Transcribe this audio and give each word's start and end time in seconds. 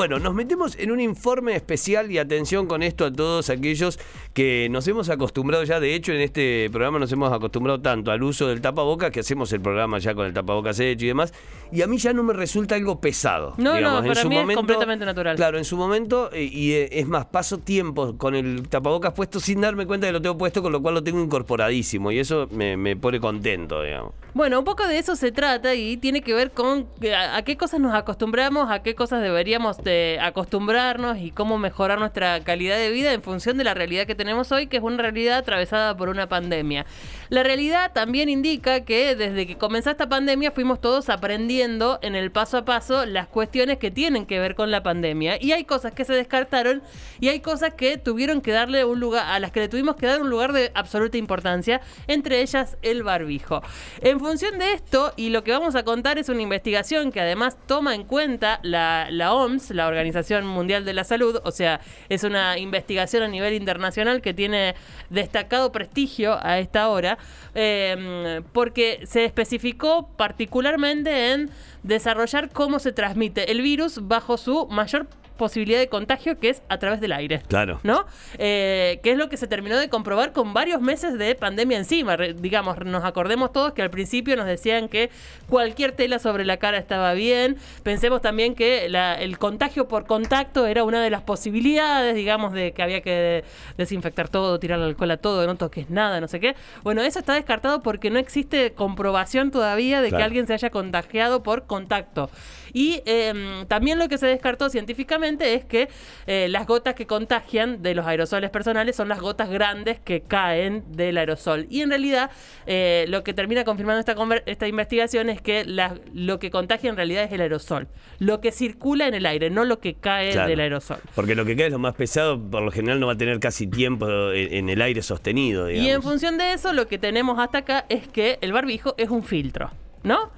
Bueno, 0.00 0.18
nos 0.18 0.32
metemos 0.32 0.78
en 0.78 0.92
un 0.92 0.98
informe 0.98 1.54
especial 1.54 2.10
y 2.10 2.16
atención 2.16 2.66
con 2.66 2.82
esto 2.82 3.04
a 3.04 3.12
todos 3.12 3.50
aquellos 3.50 3.98
que 4.32 4.66
nos 4.70 4.88
hemos 4.88 5.10
acostumbrado 5.10 5.62
ya, 5.64 5.78
de 5.78 5.94
hecho 5.94 6.14
en 6.14 6.22
este 6.22 6.70
programa 6.72 6.98
nos 6.98 7.12
hemos 7.12 7.30
acostumbrado 7.30 7.82
tanto 7.82 8.10
al 8.10 8.22
uso 8.22 8.48
del 8.48 8.62
tapabocas 8.62 9.10
que 9.10 9.20
hacemos 9.20 9.52
el 9.52 9.60
programa 9.60 9.98
ya 9.98 10.14
con 10.14 10.24
el 10.24 10.32
tapabocas 10.32 10.80
hecho 10.80 11.04
y 11.04 11.08
demás, 11.08 11.34
y 11.70 11.82
a 11.82 11.86
mí 11.86 11.98
ya 11.98 12.14
no 12.14 12.22
me 12.22 12.32
resulta 12.32 12.76
algo 12.76 12.98
pesado. 12.98 13.52
No, 13.58 13.78
no, 13.78 14.02
para 14.02 14.24
mí 14.24 14.38
es 14.38 14.56
completamente 14.56 15.04
natural. 15.04 15.36
Claro, 15.36 15.58
en 15.58 15.66
su 15.66 15.76
momento, 15.76 16.30
eh, 16.32 16.44
y 16.44 16.72
eh, 16.72 16.88
es 16.92 17.06
más, 17.06 17.26
paso 17.26 17.58
tiempo 17.58 18.16
con 18.16 18.34
el 18.34 18.70
tapabocas 18.70 19.12
puesto 19.12 19.38
sin 19.38 19.60
darme 19.60 19.84
cuenta 19.84 20.06
que 20.06 20.14
lo 20.14 20.22
tengo 20.22 20.38
puesto, 20.38 20.62
con 20.62 20.72
lo 20.72 20.80
cual 20.80 20.94
lo 20.94 21.04
tengo 21.04 21.22
incorporadísimo 21.22 22.10
y 22.10 22.20
eso 22.20 22.48
me, 22.52 22.78
me 22.78 22.96
pone 22.96 23.20
contento, 23.20 23.82
digamos. 23.82 24.14
Bueno, 24.32 24.60
un 24.60 24.64
poco 24.64 24.86
de 24.86 24.98
eso 24.98 25.16
se 25.16 25.32
trata 25.32 25.74
y 25.74 25.96
tiene 25.96 26.22
que 26.22 26.32
ver 26.32 26.52
con 26.52 26.86
a, 27.14 27.42
qué 27.42 27.56
cosas 27.56 27.80
nos 27.80 27.94
acostumbramos, 27.94 28.70
a 28.70 28.82
qué 28.82 28.94
cosas 28.94 29.22
deberíamos 29.22 29.78
acostumbrarnos 30.20 31.18
y 31.18 31.30
cómo 31.30 31.58
mejorar 31.58 31.98
nuestra 31.98 32.40
calidad 32.40 32.76
de 32.76 32.90
vida 32.90 33.12
en 33.12 33.22
función 33.22 33.56
de 33.56 33.64
la 33.64 33.74
realidad 33.74 34.06
que 34.06 34.14
tenemos 34.14 34.52
hoy, 34.52 34.66
que 34.66 34.78
es 34.78 34.82
una 34.82 35.02
realidad 35.02 35.38
atravesada 35.38 35.96
por 35.96 36.08
una 36.08 36.28
pandemia. 36.28 36.86
La 37.28 37.42
realidad 37.42 37.92
también 37.92 38.28
indica 38.28 38.80
que 38.80 39.14
desde 39.14 39.46
que 39.46 39.56
comenzó 39.56 39.90
esta 39.90 40.08
pandemia 40.08 40.50
fuimos 40.50 40.80
todos 40.80 41.08
aprendiendo 41.08 41.98
en 42.02 42.14
el 42.14 42.30
paso 42.30 42.58
a 42.58 42.64
paso 42.64 43.06
las 43.06 43.28
cuestiones 43.28 43.78
que 43.78 43.90
tienen 43.90 44.26
que 44.26 44.38
ver 44.38 44.54
con 44.54 44.70
la 44.70 44.82
pandemia 44.82 45.38
y 45.40 45.52
hay 45.52 45.64
cosas 45.64 45.92
que 45.92 46.04
se 46.04 46.12
descartaron 46.12 46.82
y 47.20 47.28
hay 47.28 47.40
cosas 47.40 47.74
que 47.74 47.98
tuvieron 47.98 48.40
que 48.40 48.52
darle 48.52 48.84
un 48.84 49.00
lugar 49.00 49.26
a 49.28 49.38
las 49.38 49.52
que 49.52 49.60
le 49.60 49.68
tuvimos 49.68 49.96
que 49.96 50.06
dar 50.06 50.20
un 50.20 50.30
lugar 50.30 50.52
de 50.52 50.70
absoluta 50.74 51.16
importancia, 51.18 51.80
entre 52.06 52.40
ellas 52.40 52.76
el 52.82 53.02
barbijo. 53.02 53.62
En 54.00 54.18
función 54.18 54.58
de 54.58 54.72
esto, 54.72 55.12
y 55.16 55.30
lo 55.30 55.44
que 55.44 55.52
vamos 55.52 55.74
a 55.74 55.84
contar 55.84 56.18
es 56.18 56.28
una 56.28 56.42
investigación 56.42 57.12
que 57.12 57.20
además 57.20 57.56
toma 57.66 57.94
en 57.94 58.04
cuenta 58.04 58.60
la, 58.62 59.08
OMS, 59.32 59.69
la 59.70 59.86
Organización 59.86 60.46
Mundial 60.46 60.84
de 60.84 60.92
la 60.92 61.04
Salud, 61.04 61.40
o 61.44 61.50
sea, 61.50 61.80
es 62.08 62.24
una 62.24 62.58
investigación 62.58 63.22
a 63.22 63.28
nivel 63.28 63.54
internacional 63.54 64.20
que 64.20 64.34
tiene 64.34 64.74
destacado 65.08 65.72
prestigio 65.72 66.38
a 66.42 66.58
esta 66.58 66.88
hora, 66.88 67.18
eh, 67.54 68.42
porque 68.52 69.00
se 69.04 69.24
especificó 69.24 70.08
particularmente 70.16 71.32
en 71.32 71.50
desarrollar 71.82 72.50
cómo 72.50 72.78
se 72.78 72.92
transmite 72.92 73.50
el 73.50 73.62
virus 73.62 74.06
bajo 74.06 74.36
su 74.36 74.66
mayor 74.68 75.06
posibilidad 75.40 75.78
de 75.78 75.88
contagio 75.88 76.38
que 76.38 76.50
es 76.50 76.62
a 76.68 76.76
través 76.78 77.00
del 77.00 77.12
aire. 77.12 77.40
Claro. 77.48 77.80
¿No? 77.82 78.04
Eh, 78.36 79.00
que 79.02 79.12
es 79.12 79.16
lo 79.16 79.30
que 79.30 79.38
se 79.38 79.46
terminó 79.46 79.78
de 79.78 79.88
comprobar 79.88 80.32
con 80.32 80.52
varios 80.52 80.82
meses 80.82 81.16
de 81.18 81.34
pandemia 81.34 81.78
encima. 81.78 82.18
digamos, 82.18 82.76
nos 82.84 83.04
acordemos 83.04 83.50
todos 83.50 83.72
que 83.72 83.80
al 83.80 83.88
principio 83.88 84.36
nos 84.36 84.44
decían 84.44 84.88
que 84.90 85.08
cualquier 85.48 85.92
tela 85.92 86.18
sobre 86.18 86.44
la 86.44 86.58
cara 86.58 86.76
estaba 86.76 87.14
bien. 87.14 87.56
Pensemos 87.82 88.20
también 88.20 88.54
que 88.54 88.84
el 88.84 89.38
contagio 89.38 89.88
por 89.88 90.04
contacto 90.04 90.66
era 90.66 90.84
una 90.84 91.02
de 91.02 91.08
las 91.08 91.22
posibilidades, 91.22 92.14
digamos, 92.14 92.52
de 92.52 92.72
que 92.72 92.82
había 92.82 93.00
que 93.00 93.42
desinfectar 93.78 94.28
todo, 94.28 94.58
tirar 94.58 94.78
alcohol 94.78 95.10
a 95.10 95.16
todo, 95.16 95.46
no 95.46 95.56
toques 95.56 95.88
nada, 95.88 96.20
no 96.20 96.28
sé 96.28 96.38
qué. 96.38 96.54
Bueno, 96.82 97.00
eso 97.00 97.18
está 97.18 97.32
descartado 97.32 97.80
porque 97.82 98.10
no 98.10 98.18
existe 98.18 98.72
comprobación 98.74 99.50
todavía 99.50 100.02
de 100.02 100.10
que 100.10 100.22
alguien 100.22 100.46
se 100.46 100.52
haya 100.52 100.68
contagiado 100.68 101.42
por 101.42 101.66
contacto. 101.66 102.28
Y 102.72 103.02
em, 103.06 103.66
también 103.66 103.98
lo 103.98 104.08
que 104.08 104.18
se 104.18 104.26
descartó 104.26 104.68
científicamente 104.68 105.29
es 105.40 105.64
que 105.64 105.88
eh, 106.26 106.48
las 106.48 106.66
gotas 106.66 106.94
que 106.94 107.06
contagian 107.06 107.82
de 107.82 107.94
los 107.94 108.06
aerosoles 108.06 108.50
personales 108.50 108.96
son 108.96 109.08
las 109.08 109.20
gotas 109.20 109.50
grandes 109.50 109.98
que 110.00 110.22
caen 110.22 110.84
del 110.88 111.18
aerosol. 111.18 111.66
Y 111.70 111.82
en 111.82 111.90
realidad 111.90 112.30
eh, 112.66 113.04
lo 113.08 113.22
que 113.22 113.34
termina 113.34 113.64
confirmando 113.64 114.00
esta, 114.00 114.14
esta 114.46 114.68
investigación 114.68 115.30
es 115.30 115.40
que 115.40 115.64
lo 116.12 116.38
que 116.38 116.50
contagia 116.50 116.90
en 116.90 116.96
realidad 116.96 117.24
es 117.24 117.32
el 117.32 117.40
aerosol. 117.40 117.88
Lo 118.18 118.40
que 118.40 118.52
circula 118.52 119.08
en 119.08 119.14
el 119.14 119.26
aire, 119.26 119.50
no 119.50 119.64
lo 119.64 119.80
que 119.80 119.94
cae 119.94 120.36
del 120.36 120.60
aerosol. 120.60 120.98
Porque 121.14 121.34
lo 121.34 121.44
que 121.44 121.56
cae 121.56 121.66
es 121.66 121.72
lo 121.72 121.78
más 121.78 121.94
pesado, 121.94 122.40
por 122.40 122.62
lo 122.62 122.70
general 122.70 123.00
no 123.00 123.06
va 123.06 123.14
a 123.14 123.18
tener 123.18 123.40
casi 123.40 123.66
tiempo 123.66 124.06
en, 124.32 124.68
el 124.68 124.82
aire 124.82 125.02
sostenido. 125.02 125.70
Y 125.70 125.88
en 125.88 126.02
función 126.02 126.38
de 126.38 126.52
eso, 126.52 126.72
lo 126.72 126.86
que 126.86 126.98
tenemos 126.98 127.38
hasta 127.38 127.58
acá 127.58 127.86
es 127.88 128.06
que 128.08 128.38
el 128.40 128.52
barbijo 128.52 128.94
es 128.98 129.10
un 129.10 129.22
filtro. 129.22 129.70
¿No? 130.02 130.30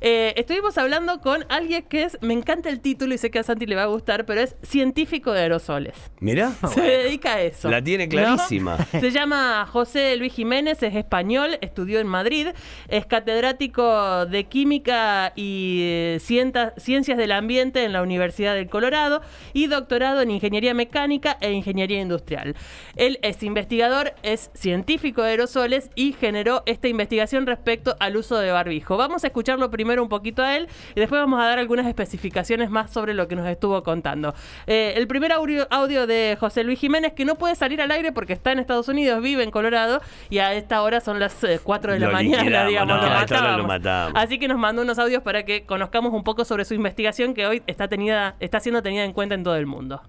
Eh, 0.00 0.34
estuvimos 0.36 0.76
hablando 0.78 1.20
con 1.20 1.44
alguien 1.48 1.82
que 1.84 2.04
es, 2.04 2.18
me 2.20 2.34
encanta 2.34 2.68
el 2.68 2.80
título 2.80 3.14
y 3.14 3.18
sé 3.18 3.30
que 3.30 3.38
a 3.38 3.42
Santi 3.42 3.66
le 3.66 3.76
va 3.76 3.84
a 3.84 3.86
gustar, 3.86 4.26
pero 4.26 4.40
es 4.40 4.56
científico 4.62 5.32
de 5.32 5.40
aerosoles. 5.40 5.94
Mira. 6.20 6.52
Se 6.72 6.80
dedica 6.80 7.34
a 7.34 7.40
eso. 7.40 7.70
La 7.70 7.82
tiene 7.82 8.08
clarísima. 8.08 8.76
Se 9.00 9.10
llama 9.10 9.66
José 9.66 10.16
Luis 10.16 10.32
Jiménez, 10.32 10.82
es 10.82 10.94
español, 10.94 11.58
estudió 11.60 12.00
en 12.00 12.06
Madrid, 12.06 12.48
es 12.88 13.06
catedrático 13.06 14.26
de 14.26 14.44
Química 14.44 15.32
y 15.34 15.80
eh, 15.82 16.18
Ciencias 16.20 17.18
del 17.18 17.32
Ambiente 17.32 17.84
en 17.84 17.92
la 17.92 18.02
Universidad 18.02 18.54
del 18.54 18.68
Colorado 18.68 19.22
y 19.52 19.66
doctorado 19.66 20.20
en 20.20 20.30
Ingeniería 20.30 20.74
Mecánica 20.74 21.38
e 21.40 21.52
Ingeniería 21.52 22.00
Industrial. 22.00 22.54
Él 22.96 23.18
es 23.22 23.42
investigador, 23.42 24.14
es 24.22 24.50
científico 24.54 25.22
de 25.22 25.30
aerosoles 25.30 25.90
y 25.94 26.12
generó 26.12 26.62
esta 26.66 26.88
investigación 26.88 27.46
respecto 27.46 27.96
al 28.00 28.16
uso 28.16 28.36
de 28.38 28.50
barbijo. 28.50 28.96
Vamos 28.96 29.24
a 29.24 29.28
escucharlo 29.28 29.70
primero 29.70 29.85
primero 29.86 30.02
un 30.02 30.08
poquito 30.08 30.42
a 30.42 30.56
él 30.56 30.68
y 30.96 31.00
después 31.00 31.20
vamos 31.20 31.40
a 31.40 31.44
dar 31.44 31.60
algunas 31.60 31.86
especificaciones 31.86 32.70
más 32.70 32.90
sobre 32.90 33.14
lo 33.14 33.28
que 33.28 33.36
nos 33.36 33.46
estuvo 33.46 33.84
contando. 33.84 34.34
Eh, 34.66 34.94
el 34.96 35.06
primer 35.06 35.30
audio, 35.30 36.06
de 36.06 36.36
José 36.40 36.64
Luis 36.64 36.80
Jiménez, 36.80 37.12
que 37.12 37.24
no 37.24 37.36
puede 37.36 37.54
salir 37.54 37.80
al 37.80 37.92
aire 37.92 38.10
porque 38.10 38.32
está 38.32 38.50
en 38.50 38.58
Estados 38.58 38.88
Unidos, 38.88 39.22
vive 39.22 39.44
en 39.44 39.52
Colorado 39.52 40.00
y 40.28 40.38
a 40.38 40.54
esta 40.54 40.82
hora 40.82 41.00
son 41.00 41.20
las 41.20 41.36
4 41.62 41.92
eh, 41.92 41.94
de 41.94 42.00
la 42.00 42.10
mañana, 42.10 42.64
digamos, 42.66 43.00
lo, 43.00 43.64
matamos. 43.64 44.20
Así 44.20 44.40
que 44.40 44.48
nos 44.48 44.58
mandó 44.58 44.82
unos 44.82 44.98
audios 44.98 45.22
para 45.22 45.44
que 45.44 45.64
conozcamos 45.64 46.12
un 46.12 46.24
poco 46.24 46.44
sobre 46.44 46.64
su 46.64 46.74
investigación 46.74 47.32
que 47.32 47.46
hoy 47.46 47.62
está, 47.68 47.86
tenida, 47.86 48.34
está 48.40 48.58
siendo 48.58 48.82
tenida 48.82 49.04
en 49.04 49.12
cuenta 49.12 49.36
en 49.36 49.44
todo 49.44 49.54
el 49.54 49.66
mundo. 49.66 50.02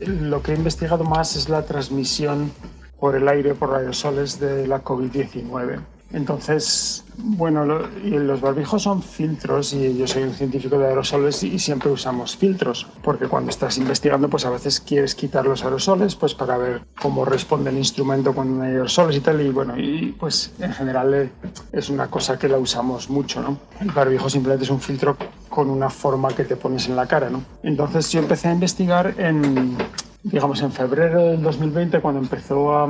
Lo 0.00 0.42
que 0.42 0.52
he 0.52 0.56
investigado 0.56 1.04
más 1.04 1.36
es 1.36 1.50
la 1.50 1.66
transmisión 1.66 2.50
por 2.98 3.14
el 3.14 3.28
aire, 3.28 3.54
por 3.54 3.74
aerosoles 3.74 4.40
de 4.40 4.66
la 4.66 4.82
COVID-19. 4.82 5.80
Entonces, 6.12 7.04
bueno, 7.16 7.64
los 7.64 8.40
barbijos 8.40 8.82
son 8.82 9.02
filtros 9.02 9.72
y 9.72 9.96
yo 9.96 10.06
soy 10.06 10.24
un 10.24 10.32
científico 10.32 10.78
de 10.78 10.88
aerosoles 10.88 11.42
y 11.42 11.58
siempre 11.58 11.90
usamos 11.90 12.36
filtros, 12.36 12.86
porque 13.02 13.26
cuando 13.26 13.50
estás 13.50 13.78
investigando, 13.78 14.28
pues 14.28 14.44
a 14.44 14.50
veces 14.50 14.80
quieres 14.80 15.14
quitar 15.14 15.46
los 15.46 15.64
aerosoles, 15.64 16.14
pues 16.14 16.34
para 16.34 16.56
ver 16.58 16.82
cómo 17.00 17.24
responde 17.24 17.70
el 17.70 17.78
instrumento 17.78 18.34
con 18.34 18.60
aerosoles 18.62 19.16
y 19.16 19.20
tal, 19.20 19.40
y 19.40 19.50
bueno, 19.50 19.78
y 19.78 20.14
pues 20.18 20.52
en 20.58 20.72
general 20.72 21.14
eh, 21.14 21.30
es 21.72 21.88
una 21.88 22.08
cosa 22.08 22.38
que 22.38 22.48
la 22.48 22.58
usamos 22.58 23.08
mucho, 23.08 23.40
¿no? 23.40 23.58
El 23.80 23.90
barbijo 23.90 24.28
simplemente 24.28 24.64
es 24.64 24.70
un 24.70 24.80
filtro 24.80 25.16
con 25.48 25.70
una 25.70 25.90
forma 25.90 26.28
que 26.30 26.44
te 26.44 26.56
pones 26.56 26.88
en 26.88 26.96
la 26.96 27.06
cara, 27.06 27.30
¿no? 27.30 27.42
Entonces 27.62 28.10
yo 28.10 28.20
empecé 28.20 28.48
a 28.48 28.52
investigar 28.52 29.14
en, 29.18 29.76
digamos, 30.22 30.60
en 30.62 30.72
febrero 30.72 31.24
del 31.24 31.42
2020, 31.42 32.00
cuando 32.00 32.20
empezó 32.20 32.74
a 32.74 32.88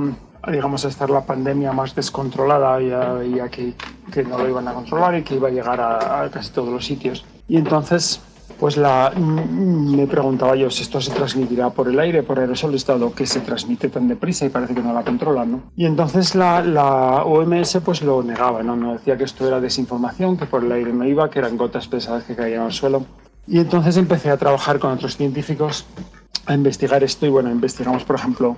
digamos, 0.51 0.85
a 0.85 0.89
estar 0.89 1.09
la 1.11 1.25
pandemia 1.25 1.73
más 1.73 1.95
descontrolada 1.95 2.81
y 2.81 3.39
a, 3.39 3.49
que, 3.49 3.75
que, 4.11 4.25
no 4.25 4.39
lo 4.39 4.49
iban 4.49 4.67
a 4.67 4.75
controlar 4.75 5.17
y 5.17 5.23
que 5.23 5.37
iba 5.37 5.49
a 5.49 5.51
llegar 5.51 5.81
a, 5.81 6.29
casi 6.31 6.51
todos 6.51 6.69
los 6.69 6.85
sitios. 6.85 7.25
Y 7.47 7.57
entonces, 7.57 8.21
pues 8.59 8.77
la, 8.77 9.13
me 9.17 10.07
preguntaba 10.07 10.57
yo 10.57 10.71
si 10.71 10.83
esto 10.83 11.01
se 11.01 11.13
transmitirá 11.13 11.71
por 11.71 11.89
el 11.89 11.99
aire, 12.01 12.23
por 12.23 12.41
aerosol, 12.41 12.75
estado 12.75 13.15
que 13.15 13.27
se 13.27 13.41
transmite 13.41 13.89
tan 13.89 14.09
deprisa 14.09 14.47
y 14.47 14.49
parece 14.49 14.75
que 14.75 14.83
no 14.83 14.93
la 14.93 15.05
controlan, 15.05 15.53
¿no? 15.53 15.63
Y 15.77 15.87
entonces 15.87 16.35
la, 16.35 16.63
la 16.63 17.25
OMS 17.25 17.79
pues 17.85 18.03
lo 18.03 18.23
negaba, 18.23 18.63
¿no? 18.63 18.75
No 18.75 18.95
decía 18.95 19.17
que 19.17 19.25
esto 19.25 19.47
era 19.47 19.61
desinformación, 19.61 20.37
que 20.37 20.47
por 20.47 20.65
el 20.65 20.73
aire 20.73 20.93
no 20.93 21.05
iba, 21.05 21.31
que 21.31 21.39
eran 21.39 21.57
gotas 21.57 21.87
pesadas 21.87 22.25
que 22.25 22.35
caían 22.35 22.63
al 22.63 22.73
suelo. 22.73 23.05
Y 23.47 23.59
entonces 23.59 23.97
empecé 23.97 24.31
a 24.31 24.37
trabajar 24.37 24.79
con 24.79 24.93
otros 24.93 25.17
científicos 25.17 25.87
a 26.47 26.55
investigar 26.55 27.03
esto 27.05 27.27
y 27.27 27.31
bueno, 27.31 27.51
investigamos, 27.51 28.05
por 28.05 28.17
ejemplo, 28.17 28.57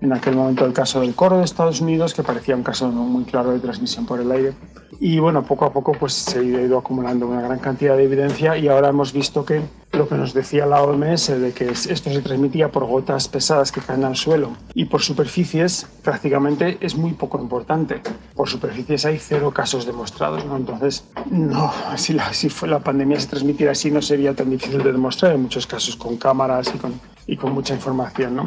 en 0.00 0.12
aquel 0.12 0.36
momento 0.36 0.64
el 0.64 0.72
caso 0.72 1.00
del 1.00 1.14
coro 1.14 1.38
de 1.38 1.44
Estados 1.44 1.80
Unidos, 1.80 2.14
que 2.14 2.22
parecía 2.22 2.56
un 2.56 2.62
caso 2.62 2.88
muy 2.88 3.24
claro 3.24 3.52
de 3.52 3.58
transmisión 3.58 4.06
por 4.06 4.20
el 4.20 4.30
aire. 4.30 4.52
Y 5.00 5.18
bueno, 5.18 5.44
poco 5.44 5.64
a 5.64 5.72
poco 5.72 5.92
pues 5.92 6.12
se 6.12 6.38
ha 6.38 6.42
ido 6.42 6.78
acumulando 6.78 7.26
una 7.26 7.40
gran 7.40 7.58
cantidad 7.58 7.96
de 7.96 8.04
evidencia 8.04 8.56
y 8.56 8.68
ahora 8.68 8.90
hemos 8.90 9.12
visto 9.12 9.44
que 9.44 9.62
lo 9.92 10.08
que 10.08 10.14
nos 10.16 10.34
decía 10.34 10.66
la 10.66 10.82
OMS 10.82 11.40
de 11.40 11.52
que 11.52 11.68
esto 11.68 12.10
se 12.10 12.20
transmitía 12.20 12.70
por 12.70 12.84
gotas 12.84 13.28
pesadas 13.28 13.70
que 13.72 13.80
caen 13.80 14.04
al 14.04 14.16
suelo 14.16 14.56
y 14.74 14.86
por 14.86 15.02
superficies 15.02 15.86
prácticamente 16.02 16.78
es 16.80 16.96
muy 16.96 17.12
poco 17.12 17.40
importante. 17.40 18.02
Por 18.34 18.48
superficies 18.48 19.04
hay 19.04 19.18
cero 19.18 19.52
casos 19.52 19.86
demostrados, 19.86 20.44
¿no? 20.44 20.56
Entonces, 20.56 21.04
no, 21.30 21.72
si 21.96 22.12
la, 22.12 22.32
si 22.32 22.48
fue 22.48 22.68
la 22.68 22.80
pandemia 22.80 23.18
se 23.20 23.28
transmitiera 23.28 23.72
así 23.72 23.90
no 23.90 24.02
sería 24.02 24.34
tan 24.34 24.50
difícil 24.50 24.82
de 24.82 24.92
demostrar 24.92 25.32
en 25.32 25.42
muchos 25.42 25.66
casos 25.66 25.96
con 25.96 26.16
cámaras 26.16 26.72
y 26.74 26.78
con, 26.78 27.00
y 27.26 27.36
con 27.36 27.52
mucha 27.52 27.74
información, 27.74 28.36
¿no? 28.36 28.44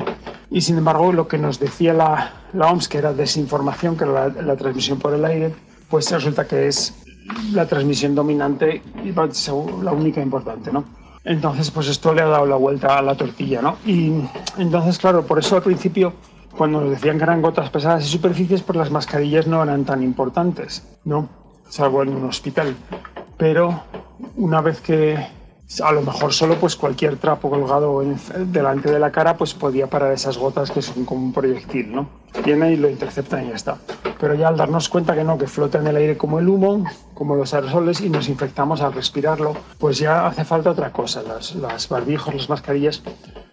Y 0.49 0.61
sin 0.61 0.77
embargo, 0.77 1.11
lo 1.11 1.27
que 1.27 1.37
nos 1.37 1.59
decía 1.59 1.93
la, 1.93 2.33
la 2.53 2.71
OMS, 2.71 2.87
que 2.87 2.97
era 2.99 3.13
desinformación, 3.13 3.97
que 3.97 4.05
era 4.05 4.29
la, 4.29 4.55
transmisión 4.55 4.99
por 4.99 5.13
el 5.13 5.25
aire, 5.25 5.53
pues 5.89 6.09
resulta 6.11 6.47
que 6.47 6.67
es 6.67 6.93
la 7.51 7.65
transmisión 7.67 8.15
dominante 8.15 8.81
y 9.03 9.11
la 9.11 9.91
única 9.91 10.21
importante, 10.21 10.71
¿no? 10.71 10.85
Entonces, 11.23 11.69
pues 11.71 11.89
esto 11.89 12.13
le 12.13 12.21
ha 12.21 12.27
dado 12.27 12.45
la 12.45 12.55
vuelta 12.55 12.97
a 12.97 13.01
la 13.01 13.15
tortilla, 13.15 13.61
¿no? 13.61 13.77
Y 13.85 14.13
entonces, 14.57 14.97
claro, 14.97 15.25
por 15.25 15.39
eso 15.39 15.57
al 15.57 15.63
principio 15.63 16.13
cuando 16.57 16.81
nos 16.81 16.89
decían 16.89 17.17
que 17.17 17.23
eran 17.23 17.41
gotas 17.41 17.69
pesadas 17.69 18.03
y 18.05 18.09
superficies, 18.09 18.63
pues 18.63 18.77
las 18.77 18.91
mascarillas 18.91 19.45
no 19.47 19.61
eran 19.61 19.85
tan 19.85 20.01
importantes, 20.03 20.85
¿no? 21.05 21.29
Salvo 21.69 22.01
en 22.01 22.09
un 22.09 22.25
hospital. 22.25 22.75
Pero 23.37 23.83
una 24.35 24.61
vez 24.61 24.81
que 24.81 25.27
a 25.83 25.91
lo 25.91 26.01
mejor 26.01 26.33
solo 26.33 26.55
pues 26.55 26.75
cualquier 26.75 27.17
trapo 27.17 27.49
colgado 27.49 28.01
delante 28.45 28.89
de 28.89 28.99
la 28.99 29.11
cara 29.11 29.35
pues 29.35 29.53
podía 29.53 29.87
parar 29.87 30.13
esas 30.13 30.37
gotas 30.37 30.71
que 30.71 30.81
son 30.81 31.05
como 31.05 31.25
un 31.25 31.33
proyectil, 31.33 31.93
¿no? 31.93 32.09
Viene 32.43 32.71
y 32.71 32.77
lo 32.77 32.89
interceptan 32.89 33.45
y 33.45 33.49
ya 33.49 33.55
está. 33.55 33.77
Pero 34.19 34.33
ya 34.33 34.47
al 34.47 34.57
darnos 34.57 34.89
cuenta 34.89 35.13
que 35.13 35.23
no, 35.23 35.37
que 35.37 35.47
flota 35.47 35.79
en 35.79 35.87
el 35.87 35.97
aire 35.97 36.17
como 36.17 36.39
el 36.39 36.47
humo, 36.47 36.85
como 37.13 37.35
los 37.35 37.53
aerosoles 37.53 38.01
y 38.01 38.09
nos 38.09 38.29
infectamos 38.29 38.81
al 38.81 38.93
respirarlo, 38.93 39.55
pues 39.77 39.97
ya 39.99 40.25
hace 40.25 40.45
falta 40.45 40.71
otra 40.71 40.91
cosa. 40.91 41.21
Las, 41.21 41.89
barbijos, 41.89 42.33
las 42.33 42.49
mascarillas 42.49 43.03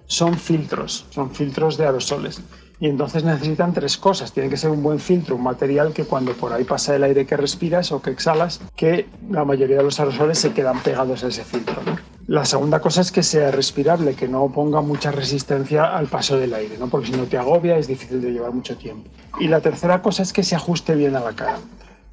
son 0.06 0.34
filtros, 0.34 1.06
son 1.10 1.30
filtros 1.30 1.76
de 1.76 1.86
aerosoles. 1.86 2.40
Y 2.80 2.88
entonces 2.88 3.24
necesitan 3.24 3.72
tres 3.72 3.96
cosas. 3.96 4.32
Tiene 4.32 4.48
que 4.48 4.56
ser 4.56 4.70
un 4.70 4.82
buen 4.82 4.98
filtro, 4.98 5.36
un 5.36 5.42
material 5.42 5.92
que 5.92 6.04
cuando 6.04 6.32
por 6.32 6.52
ahí 6.52 6.64
pasa 6.64 6.94
el 6.94 7.04
aire 7.04 7.26
que 7.26 7.36
respiras 7.36 7.92
o 7.92 8.02
que 8.02 8.10
exhalas, 8.10 8.60
que 8.76 9.06
la 9.30 9.44
mayoría 9.44 9.78
de 9.78 9.84
los 9.84 10.00
aerosoles 10.00 10.38
se 10.38 10.52
quedan 10.52 10.80
pegados 10.80 11.24
a 11.24 11.28
ese 11.28 11.44
filtro. 11.44 11.76
La 12.26 12.44
segunda 12.44 12.80
cosa 12.80 13.02
es 13.02 13.12
que 13.12 13.22
sea 13.22 13.50
respirable, 13.50 14.14
que 14.14 14.28
no 14.28 14.48
ponga 14.48 14.80
mucha 14.80 15.10
resistencia 15.10 15.96
al 15.96 16.06
paso 16.06 16.38
del 16.38 16.54
aire, 16.54 16.78
¿no? 16.78 16.88
porque 16.88 17.08
si 17.08 17.12
no 17.12 17.24
te 17.24 17.36
agobia 17.36 17.76
es 17.76 17.86
difícil 17.86 18.22
de 18.22 18.32
llevar 18.32 18.52
mucho 18.52 18.76
tiempo. 18.76 19.10
Y 19.38 19.48
la 19.48 19.60
tercera 19.60 20.00
cosa 20.00 20.22
es 20.22 20.32
que 20.32 20.42
se 20.42 20.54
ajuste 20.54 20.94
bien 20.94 21.16
a 21.16 21.20
la 21.20 21.32
cara 21.32 21.58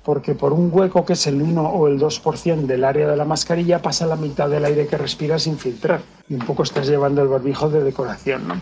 porque 0.04 0.34
por 0.34 0.54
un 0.54 0.70
hueco 0.72 1.06
que 1.06 1.14
es 1.14 1.28
el 1.28 1.42
1 1.42 1.62
o 1.62 1.88
el 1.88 2.00
2% 2.00 2.66
del 2.66 2.84
área 2.84 3.08
de 3.08 3.16
la 3.16 3.26
mascarilla 3.26 3.82
pasa 3.82 4.06
la 4.06 4.16
mitad 4.16 4.50
del 4.50 4.66
aire 4.66 4.88
que 4.88 4.98
respiras 4.98 5.44
sin 5.44 5.58
filtrar 5.58 6.02
y 6.28 6.34
un 6.34 6.42
poco 6.42 6.64
estás 6.64 6.88
llevando 6.88 7.22
el 7.22 7.28
barbijo 7.28 7.70
de 7.70 7.84
decoración, 7.84 8.48
¿no? 8.48 8.56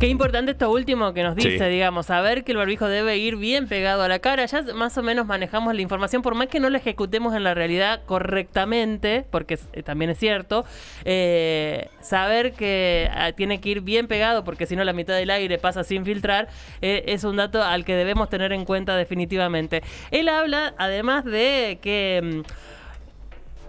Qué 0.00 0.06
importante 0.06 0.52
esto 0.52 0.70
último 0.70 1.12
que 1.12 1.22
nos 1.22 1.36
dice, 1.36 1.68
digamos, 1.68 2.06
saber 2.06 2.42
que 2.42 2.52
el 2.52 2.58
barbijo 2.58 2.88
debe 2.88 3.18
ir 3.18 3.36
bien 3.36 3.68
pegado 3.68 4.02
a 4.02 4.08
la 4.08 4.18
cara. 4.18 4.46
Ya 4.46 4.62
más 4.74 4.96
o 4.96 5.02
menos 5.02 5.26
manejamos 5.26 5.74
la 5.74 5.82
información, 5.82 6.22
por 6.22 6.34
más 6.34 6.48
que 6.48 6.58
no 6.58 6.70
la 6.70 6.78
ejecutemos 6.78 7.34
en 7.34 7.44
la 7.44 7.52
realidad 7.52 8.00
correctamente, 8.06 9.26
porque 9.30 9.58
eh, 9.74 9.82
también 9.82 10.10
es 10.10 10.18
cierto, 10.18 10.64
eh, 11.04 11.90
saber 12.00 12.54
que 12.54 13.10
ah, 13.12 13.32
tiene 13.32 13.60
que 13.60 13.68
ir 13.68 13.82
bien 13.82 14.08
pegado, 14.08 14.42
porque 14.42 14.64
si 14.64 14.74
no 14.74 14.84
la 14.84 14.94
mitad 14.94 15.14
del 15.14 15.28
aire 15.28 15.58
pasa 15.58 15.84
sin 15.84 16.06
filtrar, 16.06 16.48
eh, 16.80 17.04
es 17.08 17.24
un 17.24 17.36
dato 17.36 17.62
al 17.62 17.84
que 17.84 17.94
debemos 17.94 18.30
tener 18.30 18.54
en 18.54 18.64
cuenta 18.64 18.96
definitivamente. 18.96 19.82
Él 20.10 20.30
habla 20.30 20.72
además 20.78 21.26
de 21.26 21.78
que... 21.82 22.42
Mm, 22.46 22.70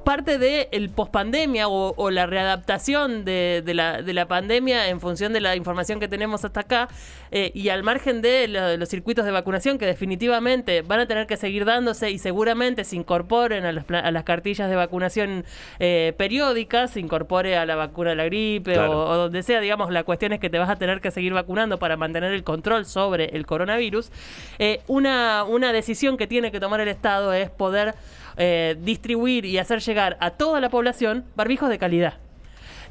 parte 0.02 0.38
del 0.38 0.68
el 0.72 0.90
pospandemia 0.90 1.68
o, 1.68 1.94
o 1.96 2.12
la 2.12 2.26
readaptación 2.26 3.26
de, 3.26 3.64
la, 3.74 4.02
de, 4.02 4.14
la, 4.14 4.28
pandemia 4.28 4.90
en 4.90 5.00
función 5.00 5.34
de 5.34 5.42
la 5.42 5.56
información 5.56 6.00
que 6.00 6.08
tenemos 6.08 6.44
hasta 6.46 6.62
acá 6.62 6.88
eh, 7.32 7.52
y 7.54 7.70
al 7.70 7.84
margen 7.84 8.22
de, 8.22 8.48
los 8.78 8.90
circuitos 8.90 9.26
de 9.26 9.32
vacunación 9.32 9.78
que 9.78 9.86
definitivamente 9.86 10.82
van 10.82 11.00
a 11.00 11.08
tener 11.08 11.28
que 11.28 11.38
seguir 11.38 11.66
dándose 11.66 12.12
y 12.12 12.18
seguramente 12.18 12.84
se 12.84 12.96
incorporen 12.96 13.66
a, 13.66 13.72
las 13.72 14.24
cartillas 14.24 14.70
de 14.70 14.76
vacunación 14.76 15.46
eh, 15.80 16.14
periódicas, 16.18 16.92
se 16.92 17.00
incorpore 17.00 17.58
a 17.58 17.66
la 17.66 17.76
vacuna 17.76 18.12
de 18.12 18.16
la 18.16 18.26
gripe 18.26 18.78
o, 18.80 19.16
donde 19.16 19.44
sea, 19.44 19.60
digamos, 19.60 19.92
la 19.92 20.04
cuestión 20.04 20.34
es 20.34 20.40
que 20.40 20.50
te 20.50 20.60
vas 20.60 20.70
a 20.70 20.76
tener 20.78 21.02
que 21.02 21.12
seguir 21.12 21.34
vacunando 21.34 21.80
para 21.80 21.98
mantener 21.98 22.34
el 22.34 22.44
control 22.44 22.86
sobre 22.86 23.26
el 23.36 23.46
coronavirus. 23.46 24.12
Eh, 24.60 24.82
una, 24.88 25.44
una 25.44 25.74
decisión 25.74 26.18
que 26.18 26.28
tiene 26.28 26.52
que 26.52 26.60
tomar 26.60 26.82
el 26.82 26.88
Estado 26.88 27.34
es 27.34 27.50
poder 27.50 27.96
distribuir 28.80 29.46
y 29.46 29.60
hacer 29.60 29.82
llegar 29.82 29.91
a 30.00 30.32
toda 30.32 30.60
la 30.60 30.70
población 30.70 31.26
barbijos 31.36 31.70
de 31.70 31.78
calidad. 31.78 32.14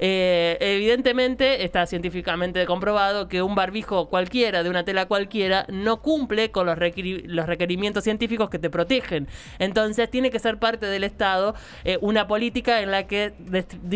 Eh, 0.02 0.56
evidentemente 0.60 1.62
está 1.62 1.84
científicamente 1.84 2.64
comprobado 2.64 3.28
que 3.28 3.42
un 3.42 3.54
barbijo 3.54 4.08
cualquiera, 4.08 4.62
de 4.62 4.70
una 4.70 4.82
tela 4.82 5.04
cualquiera, 5.06 5.66
no 5.68 6.00
cumple 6.00 6.50
con 6.50 6.64
los, 6.64 6.78
los 6.78 7.46
requerimientos 7.46 8.04
científicos 8.04 8.48
que 8.48 8.58
te 8.58 8.70
protegen. 8.70 9.28
Entonces 9.58 10.10
tiene 10.10 10.30
que 10.30 10.38
ser 10.38 10.58
parte 10.58 10.86
del 10.86 11.04
Estado 11.04 11.54
eh, 11.84 11.98
una 12.00 12.26
política 12.26 12.80
en 12.80 12.90
la 12.90 13.06
que 13.06 13.34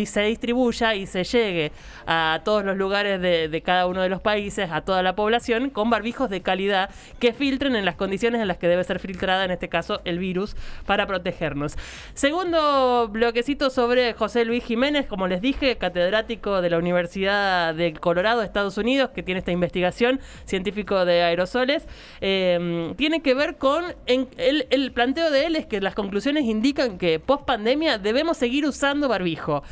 se 0.05 0.21
distribuya 0.21 0.93
y 0.93 1.07
se 1.07 1.23
llegue 1.23 1.71
a 2.05 2.41
todos 2.45 2.63
los 2.63 2.77
lugares 2.77 3.19
de, 3.19 3.49
de 3.49 3.61
cada 3.61 3.87
uno 3.87 4.03
de 4.03 4.09
los 4.09 4.21
países, 4.21 4.69
a 4.71 4.81
toda 4.81 5.01
la 5.01 5.15
población, 5.15 5.71
con 5.71 5.89
barbijos 5.89 6.29
de 6.29 6.41
calidad 6.41 6.91
que 7.19 7.33
filtren 7.33 7.75
en 7.75 7.83
las 7.83 7.95
condiciones 7.95 8.41
en 8.41 8.47
las 8.47 8.57
que 8.57 8.67
debe 8.67 8.83
ser 8.83 8.99
filtrada, 8.99 9.43
en 9.43 9.51
este 9.51 9.69
caso, 9.69 10.01
el 10.05 10.19
virus, 10.19 10.55
para 10.85 11.07
protegernos. 11.07 11.75
Segundo 12.13 13.07
bloquecito 13.09 13.71
sobre 13.71 14.13
José 14.13 14.45
Luis 14.45 14.63
Jiménez, 14.63 15.07
como 15.07 15.27
les 15.27 15.41
dije, 15.41 15.77
de 15.95 16.69
la 16.69 16.77
Universidad 16.77 17.73
de 17.73 17.93
Colorado, 17.93 18.43
Estados 18.43 18.77
Unidos, 18.77 19.11
que 19.15 19.23
tiene 19.23 19.39
esta 19.39 19.51
investigación 19.51 20.19
científico 20.45 21.05
de 21.05 21.23
aerosoles, 21.23 21.87
eh, 22.21 22.93
tiene 22.97 23.21
que 23.21 23.33
ver 23.33 23.57
con 23.57 23.85
el, 24.05 24.67
el 24.69 24.91
planteo 24.91 25.31
de 25.31 25.45
él 25.45 25.55
es 25.55 25.65
que 25.65 25.79
las 25.81 25.95
conclusiones 25.95 26.43
indican 26.43 26.97
que 26.97 27.19
post 27.19 27.45
pandemia 27.45 27.97
debemos 27.97 28.37
seguir 28.37 28.65
usando 28.65 29.07
barbijo 29.07 29.63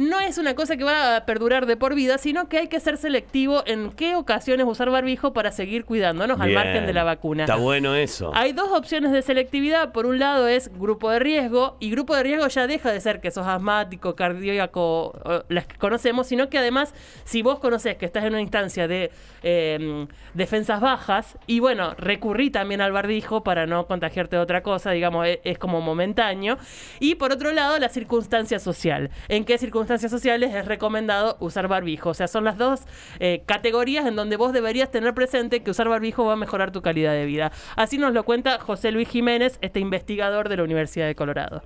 no 0.00 0.18
es 0.18 0.38
una 0.38 0.54
cosa 0.54 0.78
que 0.78 0.84
va 0.84 1.14
a 1.14 1.26
perdurar 1.26 1.66
de 1.66 1.76
por 1.76 1.94
vida, 1.94 2.16
sino 2.16 2.48
que 2.48 2.56
hay 2.56 2.68
que 2.68 2.80
ser 2.80 2.96
selectivo 2.96 3.62
en 3.66 3.90
qué 3.90 4.16
ocasiones 4.16 4.66
usar 4.66 4.88
barbijo 4.88 5.34
para 5.34 5.52
seguir 5.52 5.84
cuidándonos 5.84 6.40
al 6.40 6.52
margen 6.52 6.86
de 6.86 6.94
la 6.94 7.04
vacuna. 7.04 7.44
Está 7.44 7.56
bueno 7.56 7.94
eso. 7.94 8.32
Hay 8.34 8.52
dos 8.52 8.70
opciones 8.72 9.12
de 9.12 9.20
selectividad. 9.20 9.92
Por 9.92 10.06
un 10.06 10.18
lado 10.18 10.48
es 10.48 10.72
grupo 10.72 11.10
de 11.10 11.18
riesgo, 11.18 11.76
y 11.80 11.90
grupo 11.90 12.16
de 12.16 12.22
riesgo 12.22 12.48
ya 12.48 12.66
deja 12.66 12.90
de 12.90 12.98
ser 12.98 13.20
que 13.20 13.30
sos 13.30 13.46
asmático, 13.46 14.16
cardíaco, 14.16 15.12
las 15.50 15.66
que 15.66 15.76
conocemos, 15.76 16.26
sino 16.26 16.48
que 16.48 16.56
además, 16.56 16.94
si 17.24 17.42
vos 17.42 17.58
conoces 17.58 17.98
que 17.98 18.06
estás 18.06 18.24
en 18.24 18.32
una 18.32 18.40
instancia 18.40 18.88
de 18.88 19.10
em, 19.42 20.08
defensas 20.32 20.80
bajas, 20.80 21.36
y 21.46 21.60
bueno, 21.60 21.94
recurrí 21.98 22.48
también 22.48 22.80
al 22.80 22.92
barbijo 22.92 23.42
para 23.42 23.66
no 23.66 23.86
contagiarte 23.86 24.36
de 24.36 24.42
otra 24.42 24.62
cosa, 24.62 24.92
digamos, 24.92 25.26
es, 25.26 25.40
es 25.44 25.58
como 25.58 25.82
momentáneo. 25.82 26.56
Y 27.00 27.16
por 27.16 27.32
otro 27.32 27.52
lado, 27.52 27.78
la 27.78 27.90
circunstancia 27.90 28.58
social. 28.58 29.10
¿En 29.28 29.44
qué 29.44 29.58
circunstancia? 29.58 29.89
Sociales 29.98 30.54
es 30.54 30.66
recomendado 30.66 31.36
usar 31.40 31.68
barbijo. 31.68 32.10
O 32.10 32.14
sea, 32.14 32.28
son 32.28 32.44
las 32.44 32.58
dos 32.58 32.80
eh, 33.18 33.42
categorías 33.46 34.06
en 34.06 34.16
donde 34.16 34.36
vos 34.36 34.52
deberías 34.52 34.90
tener 34.90 35.14
presente 35.14 35.62
que 35.62 35.70
usar 35.70 35.88
barbijo 35.88 36.24
va 36.24 36.34
a 36.34 36.36
mejorar 36.36 36.70
tu 36.70 36.82
calidad 36.82 37.12
de 37.12 37.26
vida. 37.26 37.52
Así 37.76 37.98
nos 37.98 38.12
lo 38.12 38.24
cuenta 38.24 38.58
José 38.58 38.92
Luis 38.92 39.08
Jiménez, 39.08 39.58
este 39.60 39.80
investigador 39.80 40.48
de 40.48 40.56
la 40.58 40.64
Universidad 40.64 41.06
de 41.06 41.14
Colorado 41.14 41.62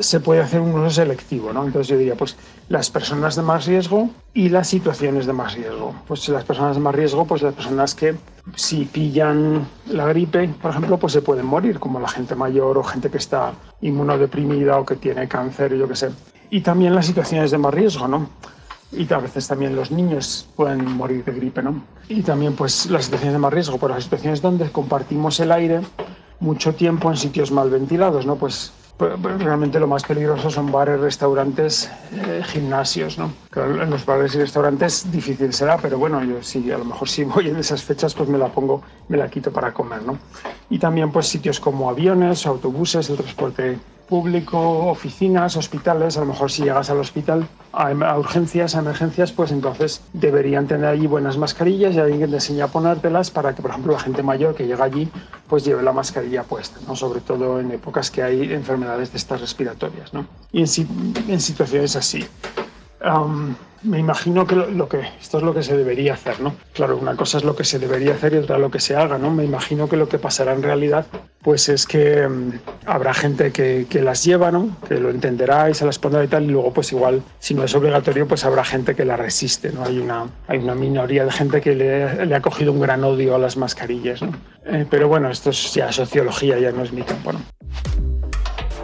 se 0.00 0.20
puede 0.20 0.40
hacer 0.40 0.60
un 0.60 0.74
uso 0.74 0.90
selectivo, 0.90 1.52
¿no? 1.52 1.64
Entonces 1.64 1.88
yo 1.88 1.98
diría, 1.98 2.14
pues 2.14 2.36
las 2.68 2.90
personas 2.90 3.36
de 3.36 3.42
más 3.42 3.66
riesgo 3.66 4.10
y 4.32 4.48
las 4.48 4.68
situaciones 4.68 5.26
de 5.26 5.32
más 5.32 5.54
riesgo. 5.54 5.94
Pues 6.06 6.28
las 6.28 6.44
personas 6.44 6.76
de 6.76 6.82
más 6.82 6.94
riesgo, 6.94 7.26
pues 7.26 7.42
las 7.42 7.54
personas 7.54 7.94
que 7.94 8.14
si 8.54 8.84
pillan 8.84 9.66
la 9.88 10.06
gripe, 10.06 10.48
por 10.60 10.70
ejemplo, 10.70 10.98
pues 10.98 11.12
se 11.12 11.22
pueden 11.22 11.46
morir, 11.46 11.78
como 11.78 12.00
la 12.00 12.08
gente 12.08 12.34
mayor 12.34 12.78
o 12.78 12.84
gente 12.84 13.10
que 13.10 13.18
está 13.18 13.52
inmunodeprimida 13.80 14.78
o 14.78 14.86
que 14.86 14.96
tiene 14.96 15.28
cáncer, 15.28 15.74
yo 15.76 15.88
qué 15.88 15.96
sé 15.96 16.10
y 16.52 16.60
también 16.60 16.94
las 16.94 17.06
situaciones 17.06 17.50
de 17.50 17.56
más 17.56 17.72
riesgo, 17.72 18.06
¿no? 18.06 18.28
Y 18.92 19.10
a 19.10 19.16
veces 19.16 19.48
también 19.48 19.74
los 19.74 19.90
niños 19.90 20.46
pueden 20.54 20.84
morir 20.84 21.24
de 21.24 21.32
gripe, 21.32 21.62
¿no? 21.62 21.82
Y 22.10 22.20
también 22.20 22.54
pues 22.54 22.90
las 22.90 23.06
situaciones 23.06 23.32
de 23.32 23.38
más 23.38 23.50
riesgo, 23.54 23.78
por 23.78 23.90
las 23.90 24.04
situaciones 24.04 24.42
donde 24.42 24.70
compartimos 24.70 25.40
el 25.40 25.50
aire 25.50 25.80
mucho 26.40 26.74
tiempo 26.74 27.10
en 27.10 27.16
sitios 27.16 27.50
mal 27.50 27.70
ventilados, 27.70 28.26
¿no? 28.26 28.36
Pues, 28.36 28.70
pues 28.98 29.14
realmente 29.42 29.80
lo 29.80 29.86
más 29.86 30.04
peligroso 30.04 30.50
son 30.50 30.70
bares, 30.70 31.00
restaurantes, 31.00 31.90
eh, 32.12 32.42
gimnasios, 32.44 33.16
¿no? 33.16 33.32
en 33.56 33.88
los 33.88 34.04
bares 34.04 34.34
y 34.34 34.38
restaurantes 34.38 35.10
difícil 35.10 35.54
será, 35.54 35.78
pero 35.78 35.96
bueno, 35.96 36.22
yo 36.22 36.42
sí, 36.42 36.70
a 36.70 36.76
lo 36.76 36.84
mejor 36.84 37.08
si 37.08 37.24
voy 37.24 37.48
en 37.48 37.56
esas 37.56 37.82
fechas, 37.82 38.12
pues 38.12 38.28
me 38.28 38.36
la 38.36 38.48
pongo, 38.48 38.82
me 39.08 39.16
la 39.16 39.30
quito 39.30 39.50
para 39.50 39.72
comer, 39.72 40.02
¿no? 40.02 40.18
Y 40.68 40.78
también 40.78 41.10
pues 41.12 41.28
sitios 41.28 41.58
como 41.58 41.88
aviones, 41.88 42.44
autobuses, 42.44 43.08
el 43.08 43.16
transporte 43.16 43.78
público, 44.12 44.58
oficinas, 44.90 45.56
hospitales, 45.56 46.18
a 46.18 46.20
lo 46.20 46.26
mejor 46.26 46.50
si 46.50 46.64
llegas 46.64 46.90
al 46.90 46.98
hospital 46.98 47.48
a, 47.72 48.18
urgencias, 48.18 48.74
a 48.74 48.80
emergencias, 48.80 49.32
pues 49.32 49.52
entonces 49.52 50.02
deberían 50.12 50.66
tener 50.66 50.84
allí 50.84 51.06
buenas 51.06 51.38
mascarillas 51.38 51.94
y 51.94 51.98
alguien 51.98 52.28
te 52.28 52.36
enseña 52.36 52.66
a 52.66 52.68
ponértelas 52.68 53.30
para 53.30 53.54
que, 53.54 53.62
por 53.62 53.70
ejemplo, 53.70 53.94
la 53.94 54.00
gente 54.00 54.22
mayor 54.22 54.54
que 54.54 54.66
llega 54.66 54.84
allí, 54.84 55.08
pues 55.48 55.64
lleve 55.64 55.82
la 55.82 55.94
mascarilla 55.94 56.42
puesta, 56.42 56.78
¿no? 56.86 56.94
sobre 56.94 57.22
todo 57.22 57.58
en 57.58 57.70
épocas 57.70 58.10
que 58.10 58.22
hay 58.22 58.52
enfermedades 58.52 59.12
de 59.12 59.16
estas 59.16 59.40
respiratorias. 59.40 60.12
¿no? 60.12 60.26
Y 60.52 60.60
en, 60.60 60.68
en 61.28 61.40
situaciones 61.40 61.96
así 61.96 62.22
me 63.84 63.98
imagino 63.98 64.46
que 64.46 65.00
esto 65.20 65.38
es 65.38 65.42
lo 65.42 65.54
que 65.54 65.62
se 65.62 65.76
debería 65.76 66.14
hacer, 66.14 66.40
¿no? 66.40 66.54
Claro, 66.72 66.96
una 66.96 67.16
cosa 67.16 67.38
es 67.38 67.44
lo 67.44 67.56
que 67.56 67.64
se 67.64 67.78
debería 67.78 68.14
hacer 68.14 68.34
y 68.34 68.36
otra 68.36 68.58
lo 68.58 68.70
que 68.70 68.78
se 68.78 68.94
haga, 68.94 69.18
¿no? 69.18 69.30
Me 69.30 69.44
imagino 69.44 69.88
que 69.88 69.96
lo 69.96 70.08
que 70.08 70.18
pasará 70.18 70.52
en 70.52 70.62
realidad, 70.62 71.06
pues 71.42 71.68
es 71.68 71.86
que 71.86 72.28
mm, 72.28 72.52
habrá 72.86 73.12
gente 73.12 73.50
que, 73.50 73.86
las 74.02 74.24
lleva, 74.24 74.52
¿no? 74.52 74.76
Que 74.88 75.00
lo 75.00 75.10
entenderá 75.10 75.68
y 75.68 75.74
se 75.74 75.84
las 75.84 75.98
pondrá 75.98 76.22
y 76.22 76.28
tal, 76.28 76.44
y 76.44 76.48
luego, 76.48 76.72
pues 76.72 76.92
igual, 76.92 77.22
si 77.40 77.54
no 77.54 77.64
es 77.64 77.74
obligatorio, 77.74 78.28
pues 78.28 78.44
habrá 78.44 78.64
gente 78.64 78.94
que 78.94 79.04
la 79.04 79.16
resiste, 79.16 79.72
¿no? 79.72 79.84
Hay 79.84 79.98
una, 79.98 80.74
minoría 80.74 81.24
de 81.24 81.32
gente 81.32 81.60
que 81.60 81.74
le, 81.74 82.34
ha 82.34 82.40
cogido 82.40 82.72
un 82.72 82.80
gran 82.80 83.02
odio 83.02 83.34
a 83.34 83.38
las 83.38 83.56
mascarillas, 83.56 84.22
¿no? 84.22 84.32
Eh, 84.64 84.86
pero 84.88 85.08
bueno, 85.08 85.28
esto 85.28 85.50
es 85.50 85.74
ya 85.74 85.90
sociología, 85.90 86.58
ya 86.58 86.70
no 86.70 86.84
es 86.84 86.92
mi 86.92 87.02
campo. 87.02 87.32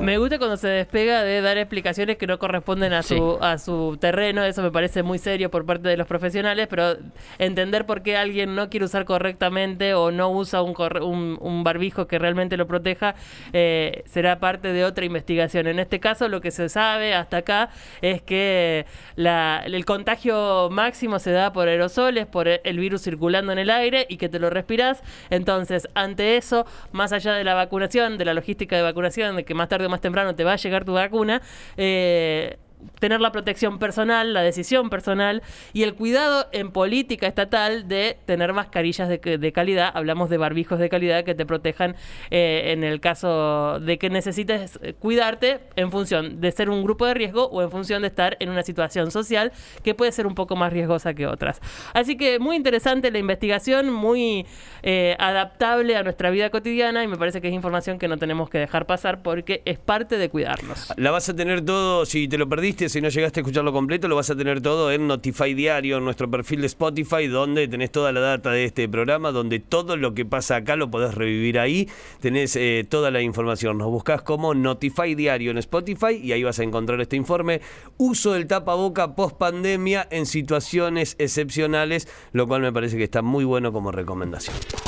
Me 0.01 0.17
gusta 0.17 0.39
cuando 0.39 0.57
se 0.57 0.69
despega 0.69 1.25
de 1.25 1.41
dar 1.41 1.59
explicaciones 1.59 2.19
que 2.19 2.29
no 2.29 2.39
corresponden 2.39 2.93
a 2.93 3.03
su, 3.03 3.37
a 3.41 3.59
su 3.59 3.99
terreno, 4.01 4.45
eso 4.45 4.63
me 4.63 4.71
parece 4.71 5.03
muy 5.03 5.19
serio 5.19 5.51
por 5.51 5.67
parte 5.67 5.89
de 5.89 5.97
los 5.97 6.07
profesionales, 6.07 6.69
pero 6.71 6.97
entender 7.39 7.85
por 7.85 8.03
qué 8.03 8.17
alguien 8.17 8.55
no 8.55 8.71
quiere 8.71 8.87
usar 8.87 9.05
correctamente 9.05 9.95
o 9.95 10.13
no 10.13 10.31
usa 10.31 10.63
un, 10.63 11.37
un, 11.41 11.65
barbijo 11.65 12.07
que 12.07 12.21
realmente 12.21 12.57
lo 12.57 12.69
proteja, 12.69 13.17
eh, 13.53 14.05
será 14.07 14.39
parte 14.39 14.73
de 14.73 14.85
otra 14.85 15.05
investigación. 15.05 15.67
En 15.67 15.81
este 15.81 15.99
caso, 15.99 16.29
lo 16.29 16.41
que 16.41 16.53
se 16.53 16.69
sabe 16.69 17.15
hasta 17.15 17.39
acá 17.39 17.71
es 18.01 18.23
que 18.23 18.87
el 19.17 19.85
contagio 19.85 20.69
máximo 20.71 21.19
se 21.19 21.33
da 21.33 21.53
por 21.53 21.67
aerosoles, 21.67 22.27
por 22.27 22.47
el 22.47 22.79
virus 22.79 23.03
circulando 23.03 23.51
en 23.51 23.59
el 23.59 23.69
aire 23.69 24.07
y 24.09 24.17
que 24.17 24.29
te 24.29 24.39
lo 24.39 24.49
respiras. 24.49 25.03
Entonces, 25.29 25.89
ante 25.95 26.37
eso, 26.37 26.67
más 26.93 27.13
allá 27.13 27.35
de 27.35 27.43
la 27.43 27.55
vacunación, 27.55 28.17
de 28.17 28.25
la 28.25 28.35
logística 28.35 28.77
de 28.77 28.83
vacunación, 28.83 29.35
de 29.35 29.45
que 29.45 29.55
más 29.55 29.69
tarde 29.69 29.88
más 29.89 30.01
temprano 30.01 30.35
te 30.35 30.45
va 30.45 30.53
a 30.53 30.57
llegar 30.57 30.85
tu 30.85 30.93
vacuna, 30.93 31.43
eh, 31.77 32.59
tener 32.99 33.21
la 33.21 33.33
protección 33.33 33.79
personal, 33.79 34.33
la 34.35 34.43
decisión 34.43 34.91
personal 34.91 35.43
y 35.73 35.83
el 35.83 35.95
cuidado 35.95 36.47
en 36.53 36.71
política 36.71 37.27
estatal 37.27 37.89
de 37.89 38.19
tener 38.27 38.53
mascarillas 38.53 39.09
de, 39.09 39.53
calidad. 39.53 39.91
Hablamos 39.95 40.31
de 40.31 40.37
barbijos 40.37 40.79
de 40.79 40.89
calidad 40.89 41.25
que 41.25 41.35
te 41.35 41.47
protejan 41.47 41.97
eh, 42.31 42.73
en 42.73 42.85
el 42.85 43.01
caso 43.01 43.81
de 43.81 43.99
que 43.99 44.11
necesites 44.11 44.79
cuidarte 44.99 45.61
en 45.77 45.91
función 45.91 46.41
de 46.41 46.53
ser 46.53 46.71
un 46.71 46.83
grupo 46.83 47.07
de 47.07 47.15
riesgo 47.15 47.47
o 47.47 47.63
en 47.63 47.71
función 47.71 48.03
de 48.03 48.09
estar 48.09 48.37
en 48.41 48.51
una 48.51 48.63
situación 48.63 49.11
social 49.11 49.53
que 49.83 49.95
puede 49.95 50.13
ser 50.13 50.27
un 50.27 50.35
poco 50.35 50.57
más 50.57 50.73
riesgosa 50.73 51.15
que 51.15 51.27
otras. 51.27 51.61
Así 51.95 52.17
que 52.17 52.39
muy 52.39 52.57
interesante 52.57 53.11
la 53.11 53.19
investigación, 53.19 53.91
muy 53.93 54.47
eh, 54.83 55.17
adaptable 55.19 55.97
a 55.97 56.03
nuestra 56.03 56.31
vida 56.31 56.51
cotidiana 56.51 57.05
y 57.05 57.09
me 57.09 57.17
parece 57.17 57.41
que 57.41 57.49
es 57.49 57.55
información 57.55 57.99
que 57.99 58.09
no 58.09 58.17
tenemos 58.17 58.51
que 58.51 58.59
dejar 58.59 58.87
pasar 58.87 59.23
porque 59.23 59.63
es 59.65 59.79
parte 59.79 60.19
de 60.19 60.29
cuidarnos. 60.29 60.93
La 60.97 61.11
vas 61.11 61.29
a 61.29 61.37
tener 61.37 61.65
todo 61.65 62.07
si 62.07 62.29
te 62.29 62.39
lo 62.39 62.49
perdiste 62.49 62.88
si 62.89 63.01
no 63.01 63.09
llegaste 63.09 63.41
a 63.41 63.43
escucharlo 63.43 63.73
completo, 63.73 64.09
lo 64.09 64.17
vas 64.17 64.31
a 64.31 64.37
tener 64.37 64.61
todo 64.61 64.91
en 64.93 65.07
Notify 65.07 65.55
Diario, 65.55 65.99
en 65.99 66.05
nuestro 66.05 66.31
perfil 66.31 66.61
de 66.61 66.67
Spotify, 66.67 67.27
donde 67.27 67.69
tenés 67.69 67.91
toda 67.91 68.13
la 68.13 68.21
data 68.21 68.51
de 68.51 68.65
este 68.65 68.89
programa, 68.89 69.33
donde 69.33 69.59
todo 69.59 69.97
lo 69.97 70.15
que 70.15 70.25
pasa 70.25 70.57
acá 70.57 70.77
lo 70.77 70.91
podés 70.91 71.15
revivir 71.15 71.59
ahí. 71.59 71.89
Tenés 72.21 72.57
eh, 72.57 72.87
toda 72.89 73.11
la 73.11 73.21
información. 73.21 73.79
Nos 73.79 73.89
buscás 73.89 74.23
como 74.23 74.55
Notify 74.55 75.15
Diario 75.15 75.51
en 75.51 75.59
Spotify 75.59 76.21
y 76.23 76.33
ahí 76.33 76.43
vas 76.43 76.59
a 76.59 76.63
encontrar 76.63 77.01
este 77.01 77.17
informe. 77.17 77.61
Uso 77.97 78.33
del 78.33 78.47
tapaboca 78.47 79.15
post 79.15 79.37
pandemia 79.37 80.07
en 80.11 80.27
situaciones 80.27 81.17
excepcionales, 81.19 82.09
lo 82.33 82.47
cual 82.47 82.63
me 82.63 82.73
parece 82.73 82.97
que 82.97 83.05
está 83.05 83.23
muy 83.23 83.45
bueno 83.45 83.73
como 83.73 83.93
recomendación. 83.93 84.57